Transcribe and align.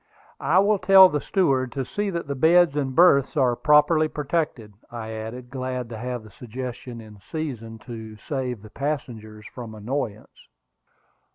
"I 0.39 0.57
will 0.57 0.79
tell 0.79 1.09
the 1.09 1.21
steward 1.21 1.71
to 1.73 1.85
see 1.85 2.09
that 2.09 2.25
the 2.25 2.33
beds 2.33 2.75
and 2.75 2.95
berths 2.95 3.37
are 3.37 3.55
properly 3.55 4.07
protected," 4.07 4.73
I 4.89 5.11
added, 5.11 5.51
glad 5.51 5.89
to 5.89 5.97
have 5.99 6.23
the 6.23 6.31
suggestion 6.31 6.99
in 6.99 7.19
season 7.31 7.77
to 7.85 8.15
save 8.27 8.63
the 8.63 8.71
passengers 8.71 9.45
from 9.53 9.75
annoyance. 9.75 10.47